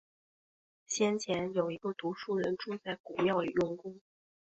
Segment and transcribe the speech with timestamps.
[0.87, 4.01] 先前，有一个读书人住在古庙里用功